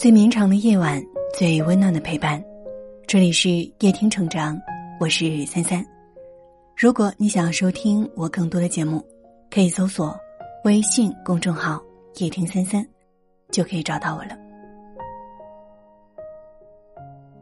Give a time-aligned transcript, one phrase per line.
[0.00, 0.98] 最绵长的夜晚，
[1.36, 2.42] 最温暖的陪伴。
[3.06, 4.58] 这里是夜听成长，
[4.98, 5.84] 我是三三。
[6.74, 9.04] 如果你想要收听我更多的节目，
[9.50, 10.18] 可以搜索
[10.64, 11.78] 微信公众号
[12.16, 12.82] “夜听三三”，
[13.52, 14.30] 就可以找到我了。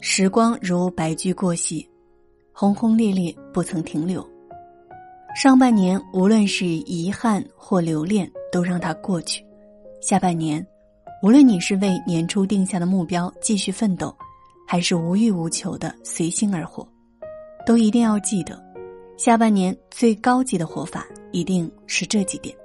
[0.00, 1.88] 时光如白驹过隙，
[2.52, 4.28] 轰轰烈烈不曾停留。
[5.32, 9.44] 上半年，无论是遗憾或留恋，都让它过去；
[10.02, 10.66] 下半年。
[11.20, 14.16] 无论你是为年初定下的目标继续奋斗，
[14.64, 16.86] 还是无欲无求的随心而活，
[17.66, 18.56] 都一定要记得，
[19.16, 22.56] 下半年最高级的活法一定是这几点：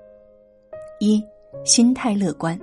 [0.99, 1.20] 一、
[1.66, 2.58] 心态乐观。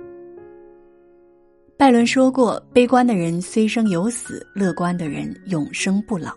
[1.77, 6.31] 拜伦说过：“悲观的人虽生有死，乐观的人永生不老。”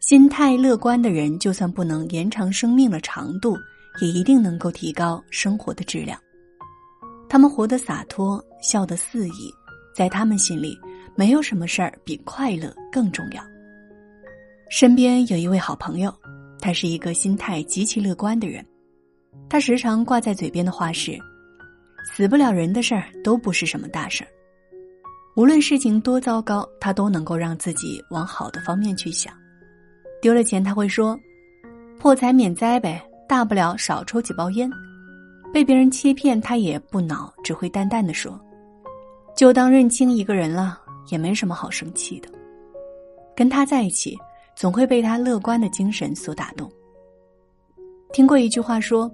[0.00, 3.56] 心态乐观的人，就算不能延长生命的长度，
[4.00, 6.18] 也一定能够提高生活的质量。
[7.28, 9.52] 他们活得洒脱，笑得肆意，
[9.94, 10.78] 在他们心里，
[11.16, 13.42] 没有什么事儿比快乐更重要。
[14.70, 16.14] 身边有一位好朋友，
[16.60, 18.64] 他是一个心态极其乐观的人。
[19.48, 21.18] 他时常挂在嘴边的话是
[22.06, 24.28] ：“死不了人的事儿都不是什么大事儿。”
[25.36, 29.34] 无论事情多糟糕，他都能够让自己往好的方面去想。
[30.22, 31.18] 丢了钱，他会说
[31.98, 34.70] ：“破财免灾呗，大不了少抽几包烟。”
[35.54, 38.36] 被别人欺骗，他也不恼，只会淡淡的说
[39.36, 40.80] ：“就当认清一个人了，
[41.12, 42.28] 也没什么好生气的。”
[43.36, 44.18] 跟他在一起，
[44.56, 46.68] 总会被他乐观的精神所打动。
[48.12, 49.08] 听过一句话说：“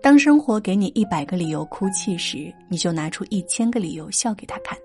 [0.00, 4.78] 当生活给你一百个理由哭泣时，你就拿出一千个理由笑给他看。”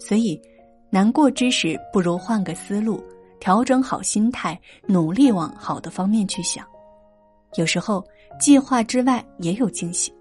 [0.00, 0.42] 所以，
[0.90, 3.00] 难过之时，不如换个思路，
[3.38, 6.66] 调整好心态，努力往好的方面去想。
[7.56, 8.04] 有时候。
[8.40, 10.12] 计划之外也有惊喜。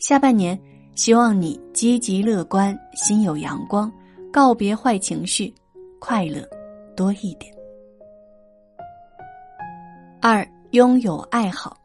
[0.00, 0.60] 下半年，
[0.96, 3.88] 希望你积极乐观，心有阳光，
[4.32, 5.54] 告别坏情绪，
[6.00, 6.44] 快乐
[6.96, 7.54] 多一点。
[10.20, 11.76] 二，拥有爱好，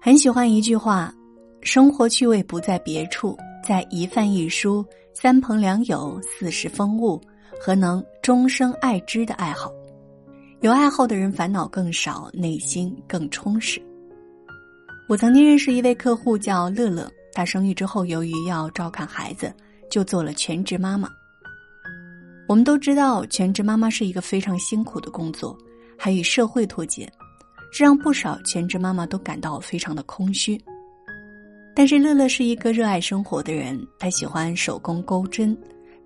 [0.00, 1.12] 很喜欢一句话：
[1.60, 3.36] 生活趣味不在别处，
[3.66, 7.20] 在一饭一书、三朋两友、四时风物
[7.60, 9.72] 和能终生爱之的爱好。
[10.60, 13.82] 有爱好的人烦恼更少，内心更充实。
[15.06, 19.52] 我曾经认识一位客户叫乐乐，她生育之后，由于要照看孩子，
[19.90, 21.08] 就做了全职妈妈。
[22.48, 25.56] 我们都知道，全职妈妈是一个非常辛苦的工作，
[25.98, 27.06] 还与社会脱节，
[27.70, 30.58] 这让不少全职妈妈都感到非常的空虚。
[31.76, 35.54] 但是乐乐是一个热爱生活的人，她喜欢手工钩针，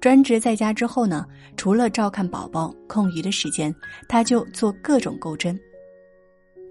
[0.01, 1.25] 专职在家之后呢，
[1.57, 3.73] 除了照看宝宝，空余的时间，
[4.09, 5.57] 她就做各种钩针。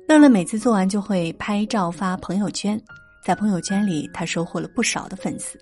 [0.08, 2.82] 乐乐每次做完就会拍照发朋友圈，
[3.22, 5.60] 在朋友圈里，他收获了不少的粉丝。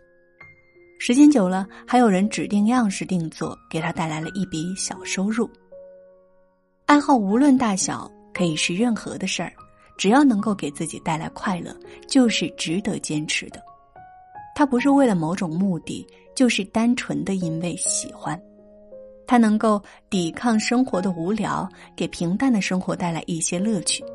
[1.00, 5.50] 时间久了，还有人指定样式定做，给他带来了一笔小收入。
[6.86, 9.52] 爱好无论大小，可以是任何的事儿，
[9.98, 11.76] 只要能够给自己带来快乐，
[12.08, 13.60] 就是值得坚持的。
[14.54, 16.06] 他不是为了某种目的，
[16.36, 18.40] 就是单纯的因为喜欢。
[19.26, 24.06] 他能够抵抗生活的无聊，给平淡的生活带来一些乐趣。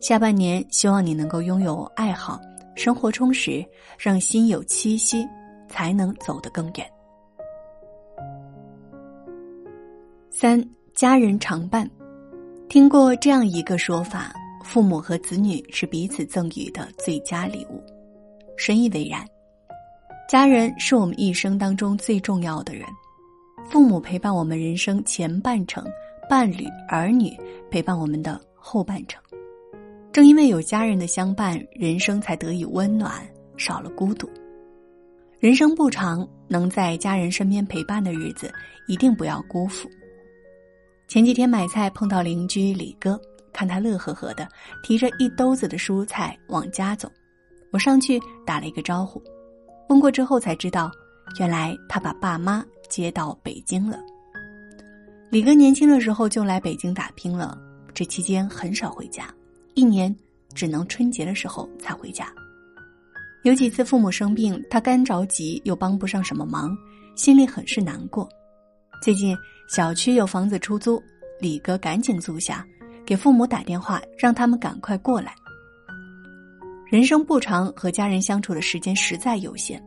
[0.00, 2.40] 下半年，希望你能够拥有爱好，
[2.74, 3.62] 生活充实，
[3.98, 5.28] 让心有栖息，
[5.68, 6.90] 才能走得更远。
[10.30, 11.88] 三家人常伴，
[12.66, 14.32] 听过这样一个说法：
[14.64, 17.82] 父母和子女是彼此赠予的最佳礼物，
[18.56, 19.22] 深以为然。
[20.26, 22.86] 家人是我们一生当中最重要的人，
[23.68, 25.84] 父母陪伴我们人生前半程，
[26.26, 27.36] 伴侣、儿女
[27.70, 29.22] 陪伴我们的后半程。
[30.12, 33.24] 正因为有家人的相伴，人生才得以温暖，
[33.56, 34.28] 少了孤独。
[35.38, 38.52] 人生不长，能在家人身边陪伴的日子，
[38.88, 39.88] 一定不要辜负。
[41.06, 43.20] 前几天买菜碰到邻居李哥，
[43.52, 44.48] 看他乐呵呵的，
[44.82, 47.10] 提着一兜子的蔬菜往家走，
[47.72, 49.22] 我上去打了一个招呼，
[49.88, 50.90] 问过之后才知道，
[51.38, 53.96] 原来他把爸妈接到北京了。
[55.30, 57.56] 李哥年轻的时候就来北京打拼了，
[57.94, 59.32] 这期间很少回家。
[59.74, 60.14] 一年
[60.54, 62.32] 只能春节的时候才回家，
[63.44, 66.76] 有几次父母生病，他干着急又帮不上什么忙，
[67.14, 68.28] 心里很是难过。
[69.02, 69.36] 最近
[69.68, 71.02] 小区有房子出租，
[71.40, 72.66] 李哥赶紧租下，
[73.06, 75.34] 给父母打电话，让他们赶快过来。
[76.90, 79.82] 人生不长，和家人相处的时间实在有限，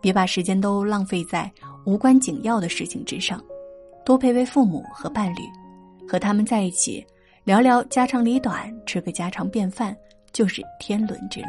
[0.00, 1.52] 别把时间都浪费在
[1.84, 3.40] 无关紧要的事情之上，
[4.04, 5.42] 多陪陪父母和伴侣，
[6.08, 7.06] 和他们在一起。
[7.48, 9.96] 聊聊家长里短，吃个家常便饭，
[10.34, 11.48] 就是天伦之乐。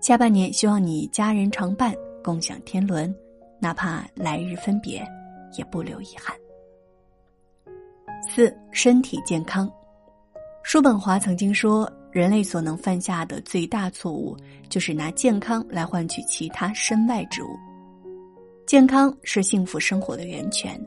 [0.00, 1.94] 下半年，希望你家人常伴，
[2.24, 3.14] 共享天伦，
[3.60, 5.00] 哪怕来日分别，
[5.56, 6.36] 也不留遗憾。
[8.28, 9.70] 四、身体健康。
[10.64, 14.36] 叔本华曾经说，人类所能犯下的最大错误，
[14.68, 17.50] 就是拿健康来换取其他身外之物。
[18.66, 20.84] 健康是幸福生活的源泉，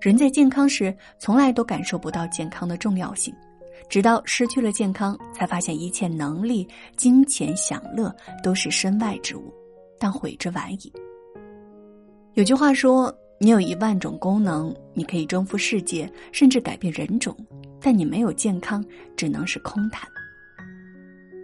[0.00, 3.34] 人在健康时，从来都感受不到健康的重要性。
[3.88, 6.66] 直到失去了健康，才发现一切能力、
[6.96, 9.52] 金钱、享乐都是身外之物，
[9.98, 10.92] 但悔之晚矣。
[12.34, 17.36] 有句话说：“你有一万种功能，你可以征服世界，甚至改变人种，
[17.80, 18.84] 但你没有健康，
[19.16, 20.08] 只能是空谈。”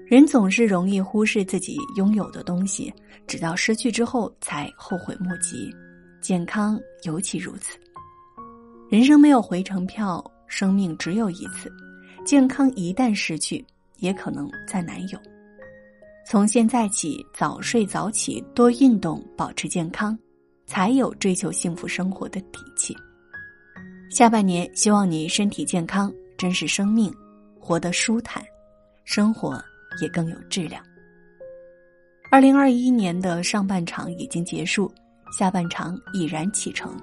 [0.06, 2.92] 人总是容易忽视自己拥有的东西，
[3.26, 5.74] 直到失去之后才后悔莫及。
[6.20, 7.78] 健康尤其如此。
[8.92, 11.72] 人生没有回程票，生命只有一次。
[12.26, 13.64] 健康一旦失去，
[14.00, 15.18] 也可能再难有。
[16.26, 20.14] 从现在起，早睡早起，多运动，保持健康，
[20.66, 22.94] 才有追求幸福生活的底气。
[24.10, 27.10] 下半年，希望你身体健康，珍视生命，
[27.58, 28.44] 活得舒坦，
[29.06, 29.58] 生活
[30.02, 30.84] 也更有质量。
[32.30, 34.92] 二零二一年的上半场已经结束，
[35.38, 36.94] 下半场已然启程。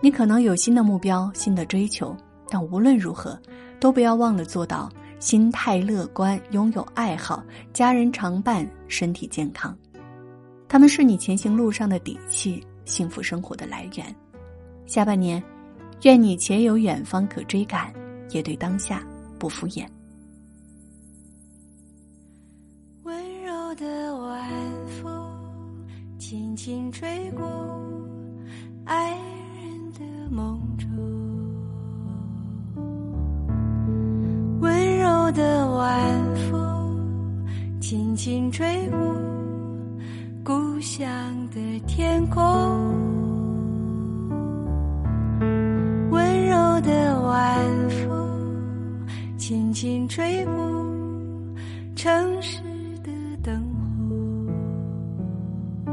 [0.00, 2.16] 你可能有新的目标，新的追求。
[2.50, 3.38] 但无论如何，
[3.78, 9.76] 都不要忘了做到心态乐观，拥有爱好，家人常伴，身体健康。
[10.66, 14.16] 他们是你前行路上的底气，幸福生活的来源。
[14.86, 15.42] 下半年，
[16.04, 17.92] 愿你且有远方可追赶，
[18.30, 19.02] 也对当下
[19.38, 19.86] 不敷衍。
[23.02, 24.50] 温柔的晚
[25.02, 25.86] 风
[26.18, 27.44] 轻轻吹过
[28.86, 29.18] 爱
[35.32, 37.44] 的晚风
[37.80, 38.98] 轻轻吹过
[40.42, 41.06] 故乡
[41.50, 42.42] 的天空，
[46.10, 50.52] 温柔的晚风轻轻吹过
[51.94, 52.62] 城市
[53.02, 53.10] 的
[53.42, 53.62] 灯
[55.84, 55.92] 火，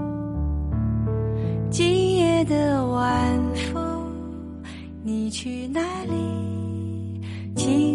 [1.70, 3.38] 今夜的晚
[3.74, 3.84] 风，
[5.04, 6.14] 你去哪里？
[7.56, 7.95] 请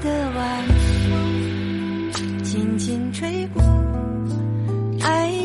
[0.00, 0.64] 的晚
[1.10, 2.12] 风
[2.44, 3.62] 轻轻吹过
[5.02, 5.37] 爱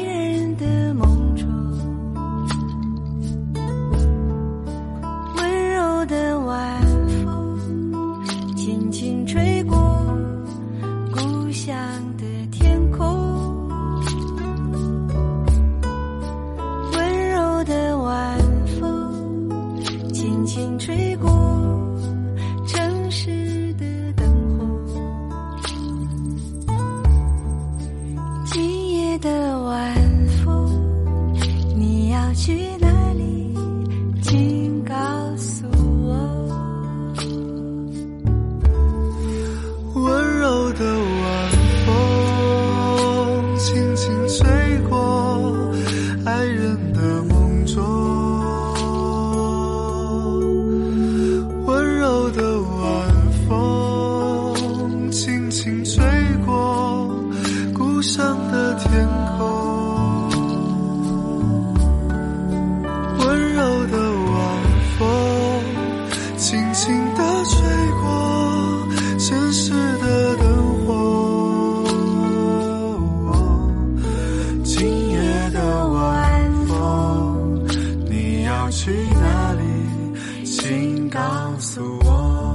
[79.21, 80.45] 哪里？
[80.45, 81.19] 请告
[81.59, 82.52] 诉我。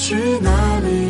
[0.00, 1.09] 去哪里？